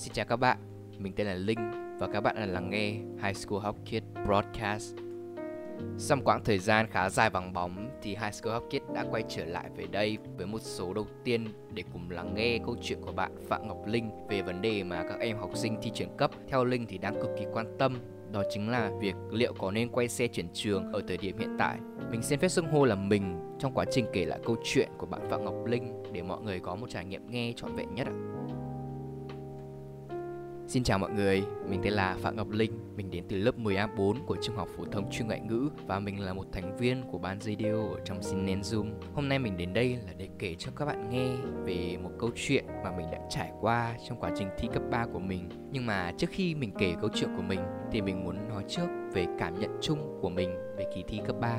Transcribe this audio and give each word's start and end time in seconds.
Xin 0.00 0.12
chào 0.12 0.24
các 0.24 0.36
bạn, 0.36 0.58
mình 0.98 1.12
tên 1.16 1.26
là 1.26 1.34
Linh 1.34 1.70
và 1.98 2.08
các 2.12 2.20
bạn 2.20 2.36
đang 2.36 2.52
lắng 2.52 2.70
nghe 2.70 2.90
High 3.22 3.36
School 3.36 3.60
Hop 3.60 3.76
Kid 3.84 4.02
Broadcast. 4.26 4.94
Sau 5.98 6.16
một 6.16 6.22
quãng 6.24 6.44
thời 6.44 6.58
gian 6.58 6.86
khá 6.90 7.10
dài 7.10 7.30
vắng 7.30 7.52
bóng 7.52 7.88
thì 8.02 8.10
High 8.10 8.34
School 8.34 8.54
Hop 8.54 8.70
Kid 8.70 8.94
đã 8.94 9.04
quay 9.10 9.22
trở 9.28 9.44
lại 9.44 9.70
về 9.76 9.84
đây 9.90 10.18
với 10.36 10.46
một 10.46 10.58
số 10.58 10.94
đầu 10.94 11.06
tiên 11.24 11.48
để 11.74 11.82
cùng 11.92 12.10
lắng 12.10 12.34
nghe 12.34 12.58
câu 12.64 12.76
chuyện 12.82 13.00
của 13.00 13.12
bạn 13.12 13.32
Phạm 13.48 13.68
Ngọc 13.68 13.86
Linh 13.86 14.10
về 14.28 14.42
vấn 14.42 14.62
đề 14.62 14.82
mà 14.82 15.02
các 15.08 15.20
em 15.20 15.38
học 15.38 15.50
sinh 15.54 15.76
thi 15.82 15.90
chuyển 15.94 16.16
cấp 16.16 16.30
theo 16.48 16.64
Linh 16.64 16.86
thì 16.86 16.98
đang 16.98 17.14
cực 17.14 17.30
kỳ 17.38 17.46
quan 17.52 17.76
tâm 17.78 17.96
đó 18.32 18.42
chính 18.50 18.70
là 18.70 18.90
việc 19.00 19.14
liệu 19.30 19.52
có 19.58 19.70
nên 19.70 19.88
quay 19.88 20.08
xe 20.08 20.26
chuyển 20.26 20.48
trường 20.52 20.92
ở 20.92 21.02
thời 21.08 21.16
điểm 21.16 21.38
hiện 21.38 21.56
tại. 21.58 21.78
Mình 22.10 22.22
xin 22.22 22.38
phép 22.38 22.48
xưng 22.48 22.68
hô 22.68 22.84
là 22.84 22.94
mình 22.94 23.56
trong 23.58 23.74
quá 23.74 23.84
trình 23.90 24.06
kể 24.12 24.24
lại 24.24 24.40
câu 24.44 24.56
chuyện 24.64 24.88
của 24.98 25.06
bạn 25.06 25.30
Phạm 25.30 25.44
Ngọc 25.44 25.66
Linh 25.66 26.02
để 26.12 26.22
mọi 26.22 26.42
người 26.42 26.60
có 26.60 26.74
một 26.74 26.90
trải 26.90 27.04
nghiệm 27.04 27.30
nghe 27.30 27.52
trọn 27.56 27.76
vẹn 27.76 27.94
nhất 27.94 28.06
ạ. 28.06 28.39
Xin 30.70 30.84
chào 30.84 30.98
mọi 30.98 31.10
người, 31.10 31.42
mình 31.68 31.80
tên 31.82 31.92
là 31.92 32.16
Phạm 32.22 32.36
Ngọc 32.36 32.50
Linh, 32.50 32.72
mình 32.96 33.10
đến 33.10 33.24
từ 33.28 33.36
lớp 33.36 33.58
10A4 33.58 34.26
của 34.26 34.36
Trung 34.42 34.56
học 34.56 34.68
phổ 34.76 34.84
thông 34.92 35.10
chuyên 35.10 35.26
ngoại 35.26 35.40
ngữ 35.40 35.70
và 35.86 35.98
mình 35.98 36.20
là 36.20 36.32
một 36.32 36.46
thành 36.52 36.76
viên 36.76 37.02
của 37.10 37.18
ban 37.18 37.40
radio 37.40 37.72
ở 37.72 38.00
trong 38.04 38.22
Sinen 38.22 38.60
Zoom. 38.60 38.92
Hôm 39.14 39.28
nay 39.28 39.38
mình 39.38 39.56
đến 39.56 39.72
đây 39.72 39.98
là 40.06 40.12
để 40.16 40.28
kể 40.38 40.54
cho 40.58 40.70
các 40.76 40.84
bạn 40.84 41.10
nghe 41.10 41.36
về 41.64 41.96
một 42.02 42.10
câu 42.18 42.30
chuyện 42.34 42.64
mà 42.84 42.90
mình 42.96 43.06
đã 43.12 43.18
trải 43.30 43.50
qua 43.60 43.96
trong 44.08 44.20
quá 44.20 44.30
trình 44.36 44.48
thi 44.58 44.68
cấp 44.72 44.82
3 44.90 45.06
của 45.12 45.18
mình. 45.18 45.48
Nhưng 45.72 45.86
mà 45.86 46.12
trước 46.18 46.30
khi 46.30 46.54
mình 46.54 46.70
kể 46.78 46.94
câu 47.00 47.10
chuyện 47.14 47.30
của 47.36 47.42
mình 47.42 47.60
thì 47.92 48.00
mình 48.00 48.24
muốn 48.24 48.48
nói 48.48 48.64
trước 48.68 48.86
về 49.12 49.26
cảm 49.38 49.60
nhận 49.60 49.70
chung 49.82 50.18
của 50.22 50.30
mình 50.30 50.50
về 50.76 50.84
kỳ 50.94 51.04
thi 51.08 51.20
cấp 51.26 51.36
3. 51.40 51.58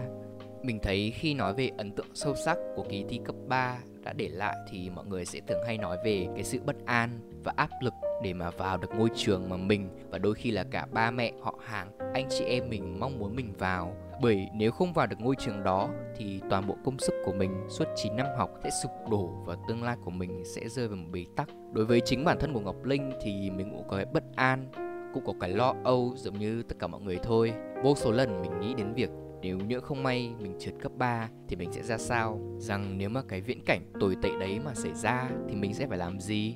Mình 0.64 0.80
thấy 0.84 1.12
khi 1.16 1.34
nói 1.34 1.54
về 1.54 1.70
ấn 1.78 1.92
tượng 1.92 2.10
sâu 2.14 2.36
sắc 2.36 2.58
của 2.76 2.86
kỳ 2.90 3.06
thi 3.10 3.20
cấp 3.26 3.36
3 3.48 3.78
đã 4.04 4.14
để 4.14 4.28
lại 4.28 4.56
thì 4.70 4.90
mọi 4.90 5.06
người 5.06 5.26
sẽ 5.26 5.40
thường 5.48 5.62
hay 5.66 5.78
nói 5.78 5.98
về 6.06 6.28
cái 6.36 6.44
sự 6.44 6.60
bất 6.66 6.86
an 6.86 7.20
và 7.44 7.54
áp 7.56 7.70
lực 7.84 7.94
để 8.24 8.34
mà 8.34 8.50
vào 8.50 8.78
được 8.78 8.90
ngôi 8.98 9.10
trường 9.16 9.50
mà 9.50 9.58
mình 9.58 9.90
và 10.10 10.18
đôi 10.18 10.34
khi 10.34 10.52
là 10.52 10.64
cả 10.64 10.88
ba 10.92 11.12
mẹ 11.12 11.31
họ 11.42 11.59
hàng 11.66 11.92
anh 12.14 12.28
chị 12.30 12.44
em 12.44 12.70
mình 12.70 13.00
mong 13.00 13.20
muốn 13.20 13.36
mình 13.36 13.53
vào 13.58 13.95
bởi 14.22 14.48
nếu 14.53 14.72
không 14.72 14.94
vào 14.94 15.08
được 15.08 15.16
ngôi 15.20 15.36
trường 15.36 15.64
đó 15.64 15.90
thì 16.18 16.42
toàn 16.50 16.68
bộ 16.68 16.78
công 16.86 17.00
sức 17.00 17.14
của 17.25 17.34
mình 17.34 17.52
suốt 17.70 17.86
9 17.96 18.16
năm 18.16 18.28
học 18.38 18.52
sẽ 18.64 18.70
sụp 18.84 18.92
đổ 19.12 19.30
và 19.46 19.56
tương 19.68 19.84
lai 19.84 19.96
của 20.06 20.12
mình 20.12 20.44
sẽ 20.46 20.70
rơi 20.70 20.88
vào 20.88 20.98
một 20.98 21.08
bế 21.12 21.25
tắc. 21.36 21.50
Đối 21.73 21.86
với 21.86 22.02
chính 22.02 22.23
bản 22.25 22.38
thân 22.40 22.53
của 22.53 22.59
Ngọc 22.59 22.86
Linh 22.86 23.12
thì 23.22 23.50
mình 23.50 23.70
cũng 23.72 23.88
có 23.88 23.96
cái 23.96 24.06
bất 24.06 24.23
an, 24.36 24.72
cũng 25.14 25.25
có 25.25 25.34
cái 25.40 25.50
lo 25.50 25.73
âu 25.84 26.14
giống 26.16 26.40
như 26.40 26.64
tất 26.64 26.75
cả 26.80 26.88
mọi 26.88 27.02
người 27.02 27.20
thôi. 27.23 27.53
Vô 27.84 27.96
số 27.96 28.12
lần 28.12 28.42
mình 28.42 28.59
nghĩ 28.59 28.73
đến 28.73 28.94
việc 28.94 29.09
nếu 29.42 29.58
nhỡ 29.58 29.80
không 29.80 30.03
may 30.03 30.34
mình 30.39 30.56
trượt 30.59 30.73
cấp 30.81 30.92
3 30.97 31.30
thì 31.47 31.56
mình 31.56 31.72
sẽ 31.72 31.84
ra 31.84 31.97
sao? 31.97 32.39
Rằng 32.59 32.97
nếu 32.97 33.09
mà 33.09 33.22
cái 33.28 33.42
viễn 33.42 33.66
cảnh 33.66 33.81
tồi 34.00 34.16
tệ 34.22 34.30
đấy 34.39 34.59
mà 34.59 34.73
xảy 34.73 34.94
ra 34.94 35.30
thì 35.50 35.56
mình 35.56 35.73
sẽ 35.73 35.88
phải 35.88 35.97
làm 35.97 36.20
gì? 36.20 36.56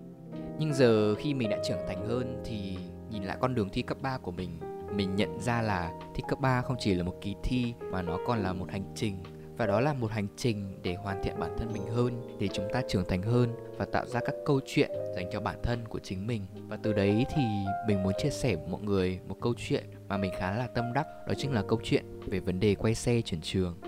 Nhưng 0.60 0.74
giờ 0.74 1.16
khi 1.16 1.34
mình 1.34 1.50
đã 1.50 1.58
trưởng 1.68 1.88
thành 1.88 2.08
hơn 2.08 2.42
thì 2.46 2.78
nhìn 3.12 3.24
lại 3.24 3.38
con 3.40 3.56
đường 3.56 3.70
thi 3.70 3.82
cấp 3.82 3.98
3 4.02 4.18
của 4.18 4.32
mình 4.32 4.60
Mình 4.96 5.16
nhận 5.16 5.40
ra 5.40 5.62
là 5.62 5.92
thi 6.16 6.24
cấp 6.28 6.40
3 6.40 6.62
không 6.62 6.76
chỉ 6.80 6.94
là 6.94 7.04
một 7.04 7.16
kỳ 7.22 7.36
thi 7.44 7.74
mà 7.92 8.02
nó 8.02 8.18
còn 8.26 8.44
là 8.44 8.54
một 8.54 8.72
hành 8.72 8.84
trình. 8.96 9.24
Và 9.58 9.66
đó 9.66 9.80
là 9.80 9.94
một 9.94 10.12
hành 10.12 10.28
trình 10.38 10.80
để 10.84 10.96
hoàn 10.96 11.24
thiện 11.24 11.40
bản 11.40 11.56
thân 11.58 11.74
mình 11.74 11.88
hơn, 11.88 12.38
để 12.40 12.48
chúng 12.54 12.68
ta 12.74 12.82
trưởng 12.88 13.06
thành 13.08 13.22
hơn 13.22 13.50
và 13.78 13.86
tạo 13.86 14.06
ra 14.06 14.20
các 14.26 14.36
câu 14.46 14.60
chuyện 14.66 14.92
dành 15.16 15.30
cho 15.32 15.40
bản 15.40 15.60
thân 15.64 15.88
của 15.88 16.00
chính 16.00 16.28
mình. 16.28 16.42
Và 16.68 16.78
từ 16.84 16.94
đấy 16.94 17.26
thì 17.36 17.44
mình 17.88 18.04
muốn 18.04 18.14
chia 18.18 18.30
sẻ 18.30 18.56
với 18.56 18.68
mọi 18.68 18.82
người 18.82 19.20
một 19.28 19.38
câu 19.42 19.54
chuyện 19.58 19.84
mà 20.08 20.18
mình 20.18 20.32
khá 20.38 20.56
là 20.56 20.68
tâm 20.68 20.94
đắc 20.94 21.08
đó 21.28 21.34
chính 21.38 21.54
là 21.54 21.64
câu 21.68 21.80
chuyện 21.84 22.06
về 22.26 22.40
vấn 22.40 22.60
đề 22.60 22.76
quay 22.76 22.96
xe 22.96 23.22
chuyển 23.22 23.42
trường 23.42 23.82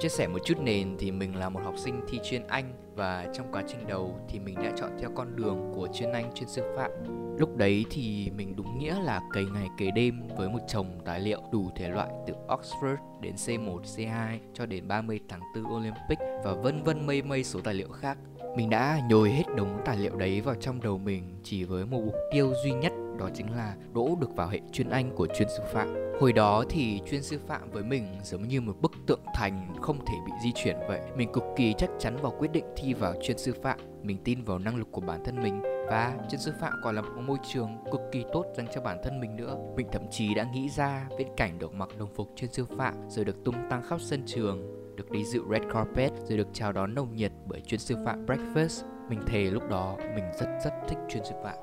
Chia 0.00 0.08
sẻ 0.08 0.26
một 0.26 0.38
chút 0.44 0.58
nền 0.62 0.96
thì 0.98 1.10
mình 1.10 1.36
là 1.36 1.48
một 1.48 1.60
học 1.64 1.74
sinh 1.78 2.00
thi 2.08 2.18
chuyên 2.24 2.46
Anh 2.46 2.72
và 2.94 3.26
trong 3.34 3.52
quá 3.52 3.62
trình 3.68 3.86
đầu 3.88 4.20
thì 4.28 4.38
mình 4.38 4.54
đã 4.54 4.72
chọn 4.76 4.90
theo 5.00 5.10
con 5.14 5.36
đường 5.36 5.72
của 5.74 5.88
chuyên 5.94 6.12
Anh 6.12 6.32
chuyên 6.34 6.48
sư 6.48 6.62
phạm. 6.76 6.90
Lúc 7.38 7.56
đấy 7.56 7.84
thì 7.90 8.30
mình 8.36 8.56
đúng 8.56 8.78
nghĩa 8.78 9.02
là 9.02 9.20
cày 9.32 9.44
ngày 9.44 9.68
cày 9.78 9.90
đêm 9.90 10.28
với 10.36 10.48
một 10.48 10.58
chồng 10.68 11.00
tài 11.04 11.20
liệu 11.20 11.42
đủ 11.52 11.70
thể 11.76 11.88
loại 11.88 12.08
từ 12.26 12.34
Oxford 12.48 12.96
đến 13.20 13.34
C1, 13.34 13.80
C2 13.80 14.38
cho 14.54 14.66
đến 14.66 14.88
30 14.88 15.20
tháng 15.28 15.40
4 15.54 15.64
Olympic 15.64 16.18
và 16.44 16.52
vân 16.52 16.82
vân 16.82 17.06
mây 17.06 17.22
mây 17.22 17.44
số 17.44 17.60
tài 17.60 17.74
liệu 17.74 17.88
khác. 17.88 18.18
Mình 18.56 18.70
đã 18.70 19.00
nhồi 19.08 19.30
hết 19.30 19.44
đống 19.56 19.80
tài 19.84 19.96
liệu 19.96 20.16
đấy 20.16 20.40
vào 20.40 20.54
trong 20.54 20.82
đầu 20.82 20.98
mình 20.98 21.22
chỉ 21.42 21.64
với 21.64 21.86
một 21.86 22.00
mục 22.04 22.14
tiêu 22.32 22.52
duy 22.64 22.72
nhất, 22.72 22.92
đó 23.18 23.28
chính 23.34 23.56
là 23.56 23.74
đỗ 23.92 24.16
được 24.20 24.36
vào 24.36 24.48
hệ 24.48 24.60
chuyên 24.72 24.90
Anh 24.90 25.10
của 25.16 25.26
chuyên 25.26 25.48
sư 25.48 25.62
phạm. 25.72 25.94
Hồi 26.20 26.32
đó 26.32 26.64
thì 26.68 27.00
chuyên 27.10 27.22
sư 27.22 27.38
phạm 27.46 27.70
với 27.70 27.82
mình 27.82 28.06
giống 28.22 28.48
như 28.48 28.60
một 28.60 28.76
bức 28.80 28.92
tượng 29.06 29.20
thành 29.34 29.74
không 29.80 30.04
thể 30.06 30.14
bị 30.26 30.32
di 30.42 30.52
chuyển 30.54 30.76
vậy. 30.88 31.00
Mình 31.16 31.32
cực 31.32 31.44
kỳ 31.56 31.74
chắc 31.78 31.90
chắn 31.98 32.16
vào 32.22 32.34
quyết 32.38 32.52
định 32.52 32.64
thi 32.76 32.94
vào 32.94 33.14
chuyên 33.22 33.38
sư 33.38 33.54
phạm. 33.62 33.78
Mình 34.02 34.18
tin 34.24 34.44
vào 34.44 34.58
năng 34.58 34.76
lực 34.76 34.88
của 34.92 35.00
bản 35.00 35.24
thân 35.24 35.42
mình 35.42 35.62
và 35.62 36.14
chuyên 36.30 36.40
sư 36.40 36.52
phạm 36.60 36.72
còn 36.82 36.94
là 36.94 37.02
một 37.02 37.22
môi 37.26 37.38
trường 37.52 37.70
cực 37.92 38.00
kỳ 38.12 38.24
tốt 38.32 38.44
dành 38.56 38.66
cho 38.74 38.80
bản 38.80 38.98
thân 39.04 39.20
mình 39.20 39.36
nữa. 39.36 39.56
Mình 39.76 39.86
thậm 39.92 40.02
chí 40.10 40.34
đã 40.34 40.44
nghĩ 40.52 40.68
ra 40.68 41.08
viễn 41.18 41.28
cảnh 41.36 41.58
được 41.58 41.74
mặc 41.74 41.88
đồng 41.98 42.14
phục 42.14 42.28
chuyên 42.36 42.52
sư 42.52 42.64
phạm 42.78 42.94
rồi 43.08 43.24
được 43.24 43.44
tung 43.44 43.54
tăng 43.70 43.82
khắp 43.82 44.00
sân 44.00 44.22
trường 44.26 44.79
được 45.00 45.10
đi 45.10 45.24
dự 45.24 45.42
red 45.50 45.62
carpet 45.72 46.12
rồi 46.28 46.38
được 46.38 46.48
chào 46.52 46.72
đón 46.72 46.94
nồng 46.94 47.16
nhiệt 47.16 47.32
bởi 47.46 47.60
chuyên 47.60 47.80
sư 47.80 47.96
phạm 48.04 48.26
breakfast. 48.26 48.84
Mình 49.08 49.20
thề 49.26 49.50
lúc 49.50 49.62
đó 49.70 49.96
mình 50.14 50.24
rất 50.40 50.46
rất 50.64 50.70
thích 50.88 50.98
chuyên 51.08 51.24
sư 51.24 51.34
phạm. 51.42 51.56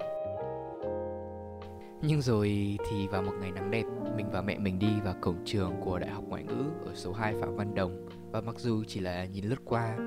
Nhưng 2.01 2.21
rồi 2.21 2.77
thì 2.89 3.07
vào 3.07 3.21
một 3.21 3.31
ngày 3.41 3.51
nắng 3.51 3.71
đẹp, 3.71 3.83
mình 4.15 4.29
và 4.31 4.41
mẹ 4.41 4.57
mình 4.57 4.79
đi 4.79 4.87
vào 5.03 5.15
cổng 5.21 5.45
trường 5.45 5.73
của 5.81 5.99
Đại 5.99 6.09
học 6.09 6.23
Ngoại 6.27 6.43
ngữ 6.43 6.63
ở 6.85 6.91
số 6.95 7.13
2 7.13 7.33
Phạm 7.41 7.55
Văn 7.55 7.75
Đồng. 7.75 8.09
Và 8.31 8.41
mặc 8.41 8.55
dù 8.59 8.83
chỉ 8.87 8.99
là 8.99 9.25
nhìn 9.25 9.45
lướt 9.45 9.59
qua, 9.65 9.97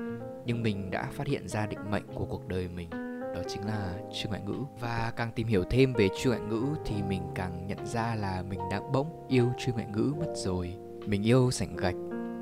nhưng 0.45 0.63
mình 0.63 0.91
đã 0.91 1.09
phát 1.11 1.27
hiện 1.27 1.47
ra 1.47 1.67
định 1.67 1.91
mệnh 1.91 2.07
của 2.15 2.25
cuộc 2.25 2.47
đời 2.47 2.67
mình 2.67 2.89
đó 3.35 3.41
chính 3.47 3.65
là 3.65 3.93
chuyên 4.13 4.29
ngoại 4.29 4.41
ngữ. 4.41 4.55
Và 4.79 5.13
càng 5.15 5.31
tìm 5.35 5.47
hiểu 5.47 5.63
thêm 5.69 5.93
về 5.93 6.07
chuyên 6.17 6.37
ngoại 6.37 6.49
ngữ 6.49 6.63
thì 6.85 6.95
mình 7.09 7.21
càng 7.35 7.67
nhận 7.67 7.85
ra 7.85 8.15
là 8.15 8.43
mình 8.49 8.59
đã 8.71 8.81
bỗng 8.93 9.25
yêu 9.27 9.47
chuyên 9.59 9.75
ngoại 9.75 9.87
ngữ 9.93 10.13
mất 10.19 10.33
rồi. 10.35 10.75
Mình 11.05 11.23
yêu 11.23 11.51
sảnh 11.51 11.75
gạch 11.75 11.95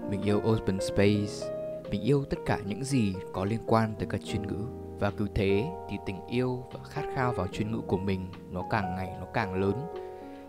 mình 0.09 0.21
yêu 0.21 0.41
open 0.45 0.79
space. 0.79 1.53
Mình 1.91 2.01
yêu 2.01 2.25
tất 2.29 2.37
cả 2.45 2.59
những 2.65 2.83
gì 2.83 3.15
có 3.33 3.45
liên 3.45 3.59
quan 3.67 3.95
tới 3.99 4.07
các 4.09 4.21
chuyên 4.25 4.47
ngữ. 4.47 4.65
Và 4.99 5.11
cứ 5.11 5.27
thế 5.35 5.65
thì 5.89 5.97
tình 6.05 6.25
yêu 6.27 6.63
và 6.71 6.79
khát 6.83 7.03
khao 7.15 7.33
vào 7.33 7.47
chuyên 7.47 7.71
ngữ 7.71 7.81
của 7.87 7.97
mình 7.97 8.27
nó 8.51 8.63
càng 8.69 8.95
ngày 8.95 9.13
nó 9.19 9.25
càng 9.33 9.61
lớn. 9.61 9.75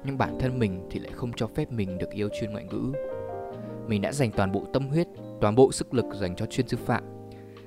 Nhưng 0.04 0.19
bản 0.19 0.38
thân 0.38 0.59
mình 0.59 0.87
thì 0.91 1.00
lại 1.00 1.12
không 1.12 1.32
cho 1.37 1.47
phép 1.47 1.72
mình 1.72 1.98
được 1.98 2.10
yêu 2.10 2.28
chuyên 2.41 2.53
ngoại 2.53 2.65
ngữ. 2.65 2.93
Mình 3.87 4.03
đã 4.03 4.12
dành 4.12 4.31
toàn 4.31 4.53
bộ 4.53 4.65
tâm 4.72 4.88
huyết, 4.88 5.09
toàn 5.41 5.54
bộ 5.54 5.72
sức 5.72 5.94
lực 5.94 6.06
dành 6.15 6.37
cho 6.37 6.47
chuyên 6.47 6.69
sư 6.69 6.77
phạm. 6.77 7.04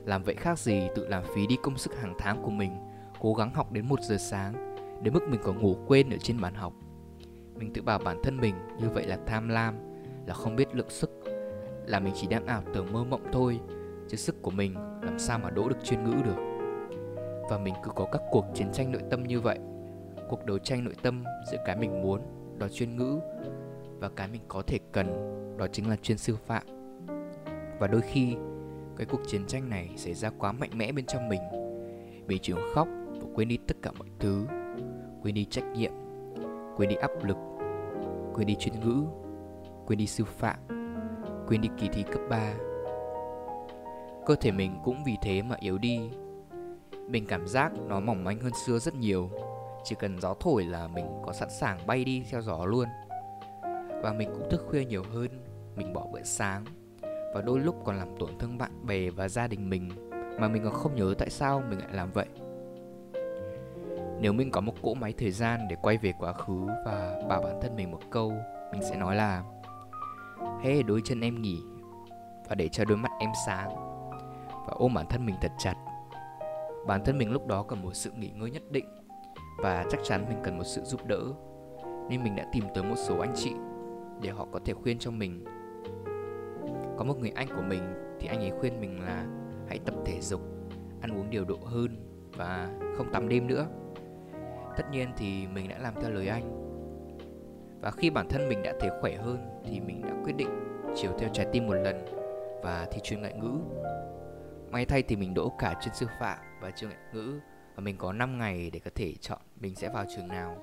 Làm 0.06 0.24
vậy 0.24 0.36
khác 0.36 0.60
gì 0.60 0.82
tự 0.96 1.08
làm 1.08 1.24
phí 1.36 1.48
đi 1.48 1.58
công 1.64 1.78
sức 1.78 1.96
hàng 1.96 2.14
tháng 2.18 2.42
của 2.44 2.50
mình, 2.50 2.72
cố 3.20 3.34
gắng 3.34 3.54
học 3.54 3.72
đến 3.72 3.86
1 3.88 4.00
giờ 4.02 4.18
sáng, 4.18 4.76
đến 5.02 5.14
mức 5.14 5.24
mình 5.30 5.40
còn 5.44 5.62
ngủ 5.62 5.76
quên 5.88 6.10
ở 6.10 6.18
trên 6.18 6.42
bàn 6.42 6.54
học. 6.54 6.74
Mình 7.56 7.74
tự 7.74 7.82
bảo 7.82 8.00
bản 8.00 8.18
thân 8.24 8.38
mình 8.38 8.56
như 8.82 8.90
vậy 8.90 9.06
là 9.06 9.18
tham 9.26 9.50
lam, 9.50 9.76
là 10.28 10.34
không 10.34 10.56
biết 10.56 10.76
lượng 10.76 10.90
sức 10.90 11.33
là 11.86 12.00
mình 12.00 12.14
chỉ 12.16 12.28
đang 12.28 12.46
ảo 12.46 12.62
tưởng 12.74 12.94
mơ 12.94 13.04
mộng 13.04 13.24
thôi, 13.32 13.60
chứ 14.10 14.18
sức 14.18 14.42
của 14.42 14.52
mình 14.52 14.76
làm 15.02 15.20
sao 15.20 15.40
mà 15.40 15.50
đỗ 15.50 15.70
được 15.70 15.84
chuyên 15.84 16.04
ngữ 16.04 16.16
được. 16.26 16.38
Và 17.50 17.58
mình 17.58 17.74
cứ 17.84 17.92
có 17.96 18.08
các 18.12 18.22
cuộc 18.32 18.46
chiến 18.54 18.68
tranh 18.74 18.92
nội 18.92 19.02
tâm 19.10 19.24
như 19.24 19.40
vậy, 19.40 19.60
cuộc 20.30 20.46
đấu 20.46 20.58
tranh 20.58 20.84
nội 20.84 20.96
tâm 21.02 21.24
giữa 21.52 21.58
cái 21.66 21.76
mình 21.76 22.02
muốn 22.02 22.22
đó 22.58 22.68
chuyên 22.68 22.98
ngữ 22.98 23.20
và 24.00 24.10
cái 24.10 24.28
mình 24.28 24.42
có 24.48 24.62
thể 24.68 24.80
cần 24.92 25.08
đó 25.58 25.68
chính 25.72 25.90
là 25.90 25.96
chuyên 25.96 26.18
sư 26.18 26.36
phạm. 26.46 26.64
Và 27.80 27.88
đôi 27.88 28.02
khi, 28.02 28.36
cái 28.98 29.06
cuộc 29.06 29.22
chiến 29.28 29.46
tranh 29.48 29.70
này 29.70 29.90
xảy 29.96 30.14
ra 30.14 30.30
quá 30.38 30.52
mạnh 30.52 30.70
mẽ 30.76 30.92
bên 30.92 31.06
trong 31.06 31.30
mình 31.30 31.42
mình 32.28 32.40
chỉ 32.42 32.54
khóc 32.74 32.88
và 33.22 33.28
quên 33.36 33.48
đi 33.48 33.58
tất 33.68 33.78
cả 33.82 33.92
mọi 34.00 34.08
thứ, 34.20 34.46
quên 35.22 35.36
đi 35.36 35.46
trách 35.46 35.64
nhiệm, 35.74 35.92
quên 36.78 36.90
đi 36.90 36.96
áp 36.96 37.12
lực, 37.24 37.38
quên 38.34 38.48
đi 38.48 38.56
chuyên 38.56 38.80
ngữ, 38.80 39.04
quên 39.86 40.00
đi 40.00 40.08
sư 40.08 40.24
phạm 40.26 40.60
quên 41.48 41.62
đi 41.62 41.70
kỳ 41.78 41.88
thi 41.88 42.04
cấp 42.04 42.22
3 42.30 42.54
cơ 44.26 44.36
thể 44.36 44.52
mình 44.52 44.76
cũng 44.84 45.04
vì 45.04 45.18
thế 45.22 45.42
mà 45.42 45.56
yếu 45.60 45.78
đi. 45.78 46.10
Mình 47.08 47.26
cảm 47.28 47.48
giác 47.48 47.72
nó 47.88 48.00
mỏng 48.00 48.24
manh 48.24 48.40
hơn 48.40 48.52
xưa 48.66 48.80
rất 48.80 48.96
nhiều. 48.96 49.30
Chỉ 49.84 49.96
cần 50.00 50.20
gió 50.22 50.34
thổi 50.40 50.64
là 50.64 50.88
mình 50.88 51.06
có 51.26 51.34
sẵn 51.34 51.50
sàng 51.50 51.88
bay 51.88 52.04
đi 52.04 52.24
theo 52.32 52.42
gió 52.42 52.66
luôn. 52.66 52.88
Và 54.04 54.14
mình 54.18 54.30
cũng 54.34 54.50
thức 54.50 54.66
khuya 54.70 54.86
nhiều 54.86 55.04
hơn, 55.14 55.28
Mình 55.76 55.94
bỏ 55.94 56.08
bữa 56.14 56.24
sáng. 56.24 56.66
Và 57.34 57.42
đôi 57.46 57.60
lúc 57.60 57.76
còn 57.86 57.98
làm 57.98 58.18
tổn 58.20 58.30
thương 58.40 58.58
bạn 58.58 58.86
bè 58.86 59.10
và 59.10 59.30
gia 59.30 59.48
đình 59.48 59.70
mình, 59.70 59.90
Mà 60.40 60.48
mình 60.48 60.64
còn 60.64 60.74
không 60.74 60.96
nhớ 60.96 61.14
tại 61.18 61.30
sao 61.30 61.64
mình 61.70 61.80
lại 61.80 61.94
làm 61.94 62.12
vậy. 62.12 62.28
Nếu 64.20 64.34
mình 64.34 64.52
có 64.52 64.62
một 64.62 64.74
cỗ 64.82 64.94
máy 64.94 65.14
thời 65.18 65.32
gian 65.32 65.60
để 65.70 65.76
quay 65.82 65.98
về 65.98 66.14
quá 66.20 66.34
khứ 66.34 66.66
Và 66.86 67.24
bảo 67.30 67.42
bản 67.42 67.60
thân 67.62 67.76
mình 67.76 67.92
một 67.92 68.00
câu, 68.12 68.34
Mình 68.72 68.82
sẽ 68.84 68.96
nói 68.98 69.16
là 69.16 69.44
Hãy 70.62 70.74
để 70.74 70.84
đôi 70.84 71.02
chân 71.04 71.22
em 71.22 71.42
nghỉ 71.42 71.62
Và 72.50 72.56
để 72.56 72.68
cho 72.68 72.86
đôi 72.86 72.98
mắt 72.98 73.12
em 73.20 73.30
sáng 73.46 73.70
Và 74.50 74.74
ôm 74.74 74.94
bản 74.94 75.06
thân 75.10 75.26
mình 75.26 75.36
thật 75.42 75.52
chặt 75.58 75.76
bản 76.88 77.02
thân 77.06 77.18
mình 77.18 77.32
lúc 77.32 77.48
đó 77.48 77.64
cần 77.64 77.82
một 77.82 77.94
sự 77.94 78.12
nghỉ 78.12 78.30
ngơi 78.30 78.52
nhất 78.52 78.64
định 78.72 78.86
và 79.58 79.86
chắc 79.90 80.00
chắn 80.04 80.26
mình 80.30 80.38
cần 80.44 80.58
một 80.58 80.64
sự 80.64 80.82
giúp 80.84 81.06
đỡ, 81.06 81.22
nên 82.10 82.24
mình 82.24 82.36
đã 82.36 82.46
tìm 82.52 82.64
tới 82.74 82.84
một 82.84 82.96
số 82.96 83.20
anh 83.20 83.34
chị 83.36 83.54
để 84.22 84.30
họ 84.30 84.48
có 84.52 84.60
thể 84.66 84.74
khuyên 84.74 85.00
cho 85.00 85.12
mình 85.12 85.46
có 86.98 87.04
một 87.04 87.20
người 87.20 87.32
anh 87.36 87.48
của 87.56 87.62
mình 87.62 87.82
thì 88.20 88.28
anh 88.28 88.40
ấy 88.40 88.52
khuyên 88.60 88.80
mình 88.80 89.02
là 89.02 89.26
hãy 89.68 89.80
tập 89.80 89.96
thể 90.06 90.22
dục, 90.22 90.42
ăn 91.02 91.12
uống 91.12 91.30
điều 91.30 91.46
độ 91.46 91.58
hơn 91.66 91.96
và 92.38 92.70
không 92.98 93.12
tắm 93.14 93.30
đêm 93.30 93.48
nữa. 93.48 93.68
Tất 94.78 94.84
nhiên 94.92 95.10
thì 95.18 95.48
mình 95.48 95.70
đã 95.70 95.78
làm 95.78 95.94
theo 96.02 96.12
lời 96.12 96.28
anh. 96.28 96.63
Và 97.84 97.92
khi 97.92 98.10
bản 98.10 98.28
thân 98.30 98.50
mình 98.50 98.64
đã 98.64 98.74
thấy 98.80 98.90
khỏe 99.02 99.16
hơn 99.16 99.62
thì 99.66 99.80
mình 99.80 100.02
đã 100.02 100.14
quyết 100.24 100.34
định 100.38 100.50
chiều 100.96 101.12
theo 101.20 101.30
trái 101.34 101.46
tim 101.52 101.68
một 101.68 101.74
lần 101.74 102.06
và 102.64 102.88
thi 102.92 103.00
chuyên 103.04 103.20
ngoại 103.20 103.34
ngữ. 103.34 103.52
May 104.72 104.86
thay 104.86 105.04
thì 105.04 105.16
mình 105.16 105.34
đỗ 105.34 105.52
cả 105.60 105.76
chuyên 105.84 105.94
sư 105.96 106.06
phạm 106.20 106.38
và 106.62 106.72
chuyên 106.72 106.90
ngoại 106.90 107.02
ngữ 107.14 107.40
và 107.76 107.82
mình 107.82 107.98
có 107.98 108.14
5 108.14 108.38
ngày 108.38 108.70
để 108.74 108.80
có 108.80 108.92
thể 108.96 109.14
chọn 109.22 109.40
mình 109.60 109.76
sẽ 109.76 109.90
vào 109.90 110.06
trường 110.16 110.28
nào. 110.28 110.58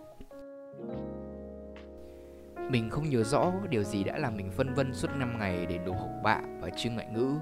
Mình 2.70 2.90
không 2.90 3.10
nhớ 3.10 3.22
rõ 3.22 3.52
điều 3.70 3.82
gì 3.82 4.04
đã 4.04 4.18
làm 4.18 4.36
mình 4.36 4.50
phân 4.50 4.74
vân 4.74 4.94
suốt 4.94 5.08
5 5.16 5.38
ngày 5.38 5.66
để 5.66 5.78
đỗ 5.78 5.92
học 5.92 6.10
bạ 6.22 6.40
và 6.60 6.70
chuyên 6.76 6.94
ngoại 6.94 7.06
ngữ 7.12 7.34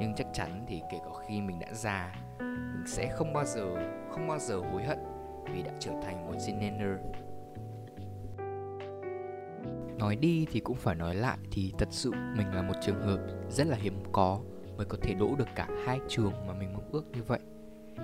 Nhưng 0.00 0.14
chắc 0.16 0.26
chắn 0.32 0.64
thì 0.68 0.80
kể 0.90 0.98
cả 1.04 1.10
khi 1.28 1.40
mình 1.40 1.58
đã 1.60 1.72
già 1.72 2.14
Mình 2.38 2.84
sẽ 2.86 3.08
không 3.08 3.32
bao 3.32 3.44
giờ, 3.44 3.74
không 4.10 4.28
bao 4.28 4.38
giờ 4.38 4.56
hối 4.72 4.82
hận 4.82 4.98
Vì 5.52 5.62
đã 5.62 5.70
trở 5.78 5.92
thành 6.02 6.26
một 6.26 6.34
Zenener 6.36 6.96
Nói 9.98 10.16
đi 10.16 10.46
thì 10.52 10.60
cũng 10.60 10.76
phải 10.76 10.94
nói 10.94 11.14
lại 11.14 11.38
thì 11.50 11.72
thật 11.78 11.88
sự 11.90 12.10
mình 12.10 12.54
là 12.54 12.62
một 12.62 12.74
trường 12.82 13.00
hợp 13.00 13.18
rất 13.48 13.66
là 13.66 13.76
hiếm 13.76 13.94
có 14.12 14.40
mới 14.76 14.86
có 14.86 14.98
thể 15.02 15.14
đỗ 15.14 15.34
được 15.38 15.48
cả 15.54 15.68
hai 15.86 16.00
trường 16.08 16.32
mà 16.46 16.54
mình 16.54 16.72
mong 16.72 16.90
ước 16.92 17.04
như 17.12 17.22
vậy. 17.22 17.40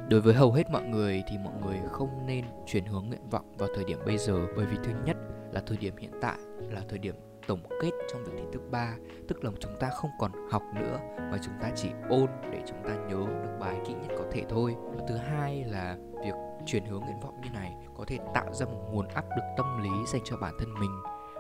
Đối 0.09 0.21
với 0.21 0.35
hầu 0.35 0.53
hết 0.53 0.71
mọi 0.71 0.85
người 0.85 1.23
thì 1.31 1.39
mọi 1.39 1.55
người 1.63 1.79
không 1.91 2.27
nên 2.27 2.45
chuyển 2.67 2.85
hướng 2.85 3.07
nguyện 3.09 3.29
vọng 3.31 3.53
vào 3.59 3.69
thời 3.75 3.85
điểm 3.85 3.99
bây 4.07 4.19
giờ, 4.19 4.47
bởi 4.57 4.67
vì 4.67 4.77
thứ 4.85 4.93
nhất 5.05 5.17
là 5.53 5.63
thời 5.67 5.77
điểm 5.77 5.97
hiện 5.97 6.13
tại, 6.21 6.39
là 6.71 6.81
thời 6.89 6.99
điểm 6.99 7.15
tổng 7.47 7.61
kết 7.83 7.91
trong 8.13 8.25
việc 8.25 8.33
thi 8.37 8.45
thứ 8.53 8.61
ba, 8.71 8.97
tức 9.29 9.45
là 9.45 9.51
chúng 9.61 9.77
ta 9.81 9.91
không 9.91 10.11
còn 10.19 10.33
học 10.51 10.63
nữa 10.75 10.99
mà 11.19 11.39
chúng 11.45 11.55
ta 11.61 11.71
chỉ 11.77 11.89
ôn 12.09 12.27
để 12.53 12.63
chúng 12.69 12.79
ta 12.85 12.95
nhớ 12.95 13.27
được 13.43 13.57
bài 13.61 13.77
kỹ 13.87 13.93
nhất 13.93 14.11
có 14.19 14.25
thể 14.33 14.45
thôi 14.49 14.75
và 14.97 15.05
thứ 15.09 15.17
hai 15.17 15.65
là 15.65 15.97
việc 16.25 16.35
chuyển 16.67 16.85
hướng 16.85 17.01
nguyện 17.01 17.21
vọng 17.23 17.41
như 17.43 17.51
này 17.51 17.73
có 17.97 18.05
thể 18.07 18.19
tạo 18.35 18.53
ra 18.53 18.67
một 18.67 18.89
nguồn 18.93 19.09
áp 19.09 19.25
lực 19.31 19.45
tâm 19.57 19.83
lý 19.83 20.07
dành 20.13 20.23
cho 20.25 20.37
bản 20.37 20.55
thân 20.59 20.75
mình 20.81 20.91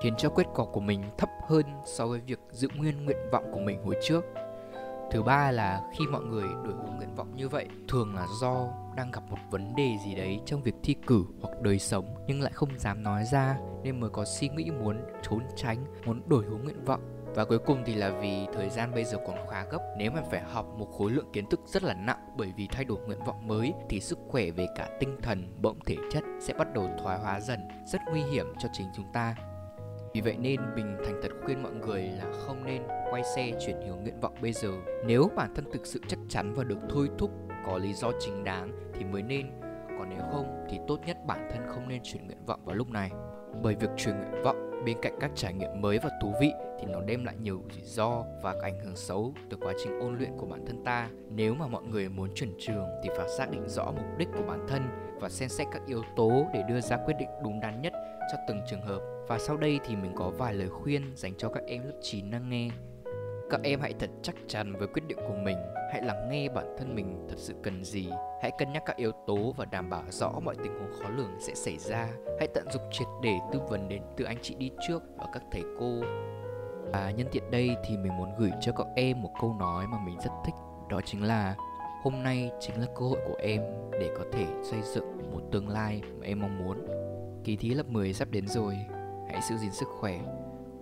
khiến 0.00 0.14
cho 0.18 0.28
kết 0.28 0.46
quả 0.54 0.64
của 0.72 0.80
mình 0.80 1.02
thấp 1.18 1.30
hơn 1.48 1.64
so 1.84 2.06
với 2.06 2.20
việc 2.20 2.38
giữ 2.50 2.68
nguyên 2.76 3.04
nguyện 3.04 3.30
vọng 3.32 3.44
của 3.52 3.60
mình 3.60 3.82
hồi 3.84 3.96
trước. 4.02 4.24
Thứ 5.10 5.22
ba 5.22 5.50
là 5.50 5.82
khi 5.92 6.06
mọi 6.06 6.22
người 6.22 6.48
đổi 6.64 6.74
hướng 6.74 6.96
nguyện 6.96 7.14
vọng 7.14 7.36
như 7.36 7.48
vậy 7.48 7.66
thường 7.88 8.14
là 8.14 8.26
do 8.40 8.68
đang 8.96 9.10
gặp 9.10 9.22
một 9.30 9.36
vấn 9.50 9.76
đề 9.76 9.96
gì 10.04 10.14
đấy 10.14 10.40
trong 10.46 10.62
việc 10.62 10.74
thi 10.82 10.94
cử 11.06 11.24
hoặc 11.42 11.60
đời 11.60 11.78
sống 11.78 12.14
nhưng 12.26 12.40
lại 12.42 12.52
không 12.52 12.78
dám 12.78 13.02
nói 13.02 13.24
ra 13.24 13.58
nên 13.82 14.00
mới 14.00 14.10
có 14.10 14.24
suy 14.24 14.48
nghĩ 14.48 14.70
muốn 14.70 15.00
trốn 15.22 15.40
tránh 15.56 15.84
muốn 16.04 16.22
đổi 16.28 16.44
hướng 16.44 16.64
nguyện 16.64 16.84
vọng. 16.84 17.20
Và 17.34 17.44
cuối 17.44 17.58
cùng 17.58 17.82
thì 17.86 17.94
là 17.94 18.10
vì 18.10 18.46
thời 18.54 18.70
gian 18.70 18.94
bây 18.94 19.04
giờ 19.04 19.18
còn 19.26 19.36
khá 19.50 19.64
gấp 19.64 19.78
Nếu 19.98 20.10
mà 20.10 20.22
phải 20.30 20.40
học 20.40 20.66
một 20.78 20.92
khối 20.98 21.10
lượng 21.10 21.26
kiến 21.32 21.46
thức 21.50 21.60
rất 21.66 21.82
là 21.82 21.94
nặng 21.94 22.18
Bởi 22.36 22.52
vì 22.56 22.68
thay 22.72 22.84
đổi 22.84 22.98
nguyện 22.98 23.24
vọng 23.24 23.48
mới 23.48 23.72
Thì 23.88 24.00
sức 24.00 24.18
khỏe 24.28 24.50
về 24.50 24.66
cả 24.76 24.88
tinh 25.00 25.16
thần, 25.22 25.54
bỗng 25.62 25.78
thể 25.86 25.96
chất 26.12 26.24
Sẽ 26.40 26.54
bắt 26.54 26.74
đầu 26.74 26.90
thoái 27.02 27.18
hóa 27.18 27.40
dần 27.40 27.60
Rất 27.86 28.00
nguy 28.10 28.22
hiểm 28.22 28.46
cho 28.58 28.68
chính 28.72 28.86
chúng 28.96 29.12
ta 29.12 29.36
vì 30.14 30.20
vậy 30.20 30.36
nên 30.40 30.60
mình 30.74 30.96
thành 31.04 31.20
thật 31.22 31.28
khuyên 31.44 31.62
mọi 31.62 31.72
người 31.72 32.02
là 32.02 32.24
không 32.32 32.64
nên 32.64 32.82
quay 33.10 33.22
xe 33.24 33.50
chuyển 33.66 33.76
hướng 33.86 34.02
nguyện 34.02 34.20
vọng 34.20 34.34
bây 34.42 34.52
giờ. 34.52 34.70
Nếu 35.06 35.30
bản 35.36 35.54
thân 35.54 35.64
thực 35.72 35.86
sự 35.86 36.00
chắc 36.08 36.18
chắn 36.28 36.54
và 36.54 36.64
được 36.64 36.78
thôi 36.90 37.08
thúc 37.18 37.30
có 37.66 37.78
lý 37.78 37.92
do 37.92 38.12
chính 38.20 38.44
đáng 38.44 38.72
thì 38.94 39.04
mới 39.04 39.22
nên. 39.22 39.50
Còn 39.98 40.10
nếu 40.10 40.20
không 40.32 40.66
thì 40.70 40.78
tốt 40.88 40.98
nhất 41.06 41.16
bản 41.26 41.48
thân 41.52 41.62
không 41.68 41.88
nên 41.88 42.00
chuyển 42.04 42.26
nguyện 42.26 42.46
vọng 42.46 42.60
vào 42.64 42.76
lúc 42.76 42.90
này. 42.90 43.10
Bởi 43.62 43.74
việc 43.74 43.90
chuyển 43.96 44.16
nguyện 44.16 44.42
vọng 44.42 44.84
bên 44.84 44.98
cạnh 45.02 45.16
các 45.20 45.30
trải 45.34 45.54
nghiệm 45.54 45.80
mới 45.80 45.98
và 45.98 46.10
thú 46.22 46.32
vị 46.40 46.52
thì 46.80 46.86
nó 46.86 47.00
đem 47.00 47.24
lại 47.24 47.34
nhiều 47.42 47.62
rủi 47.72 47.82
ro 47.84 48.24
và 48.42 48.54
ảnh 48.62 48.80
hưởng 48.84 48.96
xấu 48.96 49.34
từ 49.50 49.56
quá 49.60 49.72
trình 49.84 50.00
ôn 50.00 50.18
luyện 50.18 50.30
của 50.38 50.46
bản 50.46 50.66
thân 50.66 50.84
ta. 50.84 51.08
Nếu 51.30 51.54
mà 51.54 51.66
mọi 51.66 51.82
người 51.82 52.08
muốn 52.08 52.34
chuyển 52.34 52.52
trường 52.58 52.86
thì 53.02 53.10
phải 53.16 53.28
xác 53.38 53.50
định 53.50 53.68
rõ 53.68 53.84
mục 53.84 54.18
đích 54.18 54.28
của 54.32 54.42
bản 54.48 54.66
thân 54.68 54.82
và 55.20 55.28
xem 55.28 55.48
xét 55.48 55.66
các 55.72 55.82
yếu 55.86 56.02
tố 56.16 56.46
để 56.54 56.62
đưa 56.68 56.80
ra 56.80 56.96
quyết 57.06 57.14
định 57.18 57.28
đúng 57.42 57.60
đắn 57.60 57.82
nhất 57.82 57.92
cho 58.32 58.38
từng 58.48 58.60
trường 58.70 58.82
hợp. 58.82 59.00
Và 59.28 59.38
sau 59.38 59.56
đây 59.56 59.80
thì 59.84 59.96
mình 59.96 60.12
có 60.16 60.30
vài 60.30 60.54
lời 60.54 60.68
khuyên 60.68 61.12
dành 61.16 61.32
cho 61.38 61.48
các 61.48 61.62
em 61.66 61.82
lớp 61.86 61.98
9 62.02 62.30
đang 62.30 62.48
nghe. 62.48 62.68
Các 63.50 63.60
em 63.62 63.80
hãy 63.80 63.94
thật 63.98 64.10
chắc 64.22 64.34
chắn 64.48 64.72
với 64.72 64.88
quyết 64.88 65.02
định 65.08 65.18
của 65.28 65.34
mình, 65.34 65.56
hãy 65.92 66.02
lắng 66.02 66.28
nghe 66.30 66.48
bản 66.48 66.76
thân 66.78 66.94
mình 66.94 67.26
thật 67.28 67.34
sự 67.38 67.54
cần 67.62 67.84
gì, 67.84 68.08
hãy 68.42 68.50
cân 68.58 68.72
nhắc 68.72 68.82
các 68.86 68.96
yếu 68.96 69.12
tố 69.26 69.54
và 69.56 69.64
đảm 69.64 69.90
bảo 69.90 70.02
rõ 70.10 70.32
mọi 70.44 70.54
tình 70.62 70.72
huống 70.78 70.92
khó 70.92 71.08
lường 71.16 71.30
sẽ 71.40 71.54
xảy 71.54 71.78
ra. 71.78 72.08
Hãy 72.38 72.48
tận 72.54 72.64
dụng 72.72 72.82
triệt 72.90 73.08
để 73.22 73.38
tư 73.52 73.60
vấn 73.68 73.88
đến 73.88 74.02
từ 74.16 74.24
anh 74.24 74.38
chị 74.42 74.54
đi 74.54 74.70
trước 74.88 75.02
và 75.16 75.26
các 75.32 75.42
thầy 75.52 75.62
cô. 75.78 76.00
Và 76.92 77.10
nhân 77.10 77.26
tiện 77.32 77.50
đây 77.50 77.76
thì 77.84 77.96
mình 77.96 78.16
muốn 78.16 78.30
gửi 78.38 78.50
cho 78.60 78.72
các 78.72 78.86
em 78.96 79.22
một 79.22 79.30
câu 79.40 79.56
nói 79.58 79.86
mà 79.86 79.98
mình 80.06 80.18
rất 80.20 80.30
thích, 80.44 80.54
đó 80.88 81.00
chính 81.04 81.22
là 81.24 81.56
hôm 82.02 82.22
nay 82.22 82.50
chính 82.60 82.80
là 82.80 82.86
cơ 82.86 83.06
hội 83.06 83.18
của 83.28 83.36
em 83.42 83.62
để 83.92 84.10
có 84.18 84.24
thể 84.32 84.46
xây 84.62 84.80
dựng 84.82 85.32
một 85.32 85.40
tương 85.52 85.68
lai 85.68 86.02
mà 86.18 86.26
em 86.26 86.40
mong 86.40 86.64
muốn. 86.64 86.86
Kỳ 87.44 87.56
thi 87.56 87.74
lớp 87.74 87.88
10 87.88 88.12
sắp 88.12 88.28
đến 88.30 88.46
rồi, 88.46 88.78
hãy 89.28 89.40
giữ 89.48 89.56
gìn 89.56 89.72
sức 89.72 89.88
khỏe, 90.00 90.18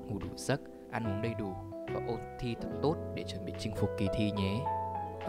ngủ 0.06 0.19
đủ 0.19 0.28
giấc, 0.37 0.60
ăn 0.90 1.05
uống 1.05 1.22
đầy 1.22 1.34
đủ 1.38 1.52
và 1.94 2.00
ôn 2.06 2.19
thi 2.40 2.55
thật 2.60 2.69
tốt 2.82 2.96
để 3.14 3.25
chuẩn 3.28 3.44
bị 3.44 3.52
chinh 3.58 3.75
phục 3.76 3.90
kỳ 3.99 4.08
thi 4.14 4.31
nhé. 4.31 4.64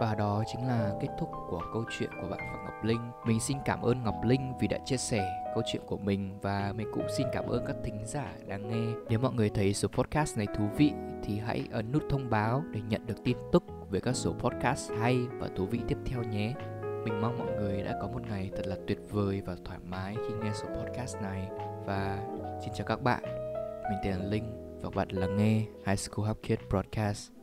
Và 0.00 0.14
đó 0.14 0.42
chính 0.46 0.66
là 0.66 0.92
kết 1.00 1.08
thúc 1.18 1.30
của 1.50 1.62
câu 1.72 1.84
chuyện 1.98 2.10
của 2.22 2.28
bạn 2.28 2.38
Phạm 2.38 2.64
Ngọc 2.64 2.84
Linh. 2.84 3.10
Mình 3.26 3.40
xin 3.40 3.58
cảm 3.64 3.82
ơn 3.82 4.04
Ngọc 4.04 4.14
Linh 4.24 4.52
vì 4.60 4.68
đã 4.68 4.78
chia 4.84 4.96
sẻ 4.96 5.42
câu 5.54 5.62
chuyện 5.72 5.82
của 5.86 5.98
mình 5.98 6.38
và 6.42 6.72
mình 6.76 6.88
cũng 6.94 7.06
xin 7.16 7.26
cảm 7.32 7.46
ơn 7.46 7.64
các 7.66 7.76
thính 7.84 8.06
giả 8.06 8.34
đang 8.46 8.68
nghe. 8.68 8.94
Nếu 9.08 9.18
mọi 9.18 9.32
người 9.34 9.50
thấy 9.50 9.74
số 9.74 9.88
podcast 9.88 10.38
này 10.38 10.46
thú 10.56 10.64
vị 10.76 10.92
thì 11.22 11.38
hãy 11.38 11.64
ấn 11.70 11.92
nút 11.92 12.02
thông 12.10 12.30
báo 12.30 12.62
để 12.72 12.80
nhận 12.88 13.06
được 13.06 13.24
tin 13.24 13.36
tức 13.52 13.64
về 13.90 14.00
các 14.00 14.16
số 14.16 14.32
podcast 14.32 14.90
hay 15.00 15.18
và 15.38 15.48
thú 15.56 15.66
vị 15.66 15.80
tiếp 15.88 15.98
theo 16.04 16.22
nhé. 16.22 16.54
Mình 17.04 17.20
mong 17.20 17.38
mọi 17.38 17.56
người 17.58 17.82
đã 17.82 17.98
có 18.00 18.08
một 18.08 18.22
ngày 18.28 18.50
thật 18.56 18.66
là 18.66 18.76
tuyệt 18.86 18.98
vời 19.10 19.42
và 19.46 19.56
thoải 19.64 19.78
mái 19.84 20.16
khi 20.28 20.34
nghe 20.42 20.50
số 20.54 20.68
podcast 20.68 21.16
này 21.22 21.48
và 21.86 22.22
xin 22.62 22.74
chào 22.74 22.86
các 22.86 23.02
bạn. 23.02 23.22
Mình 23.90 23.98
tên 24.04 24.12
là 24.12 24.24
Linh 24.24 24.78
và 24.82 24.90
bạn 24.90 25.08
lắng 25.08 25.36
nghe 25.36 25.64
High 25.86 25.98
School 25.98 26.28
Hub 26.28 26.36
Kid 26.42 26.68
Broadcast. 26.70 27.39